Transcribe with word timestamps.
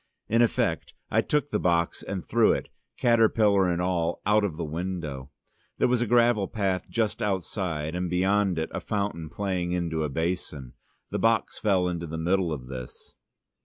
In 0.27 0.41
effect, 0.41 0.95
I 1.11 1.21
took 1.21 1.51
the 1.51 1.59
box 1.59 2.01
and 2.01 2.25
threw 2.25 2.53
it, 2.53 2.69
caterpillar 2.97 3.69
and 3.69 3.79
all, 3.79 4.19
out 4.25 4.43
of 4.43 4.57
the 4.57 4.65
window. 4.65 5.29
There 5.77 5.87
was 5.87 6.01
a 6.01 6.07
gravel 6.07 6.47
path 6.47 6.89
just 6.89 7.21
outside, 7.21 7.93
and 7.93 8.09
beyond 8.09 8.57
it, 8.57 8.71
a 8.73 8.81
fountain 8.81 9.29
playing 9.29 9.73
into 9.73 10.03
a 10.03 10.09
basin. 10.09 10.73
The 11.11 11.19
box 11.19 11.59
fell 11.59 11.87
on 11.87 11.99
to 11.99 12.07
the 12.07 12.17
middle 12.17 12.51
of 12.51 12.65
this. 12.65 13.13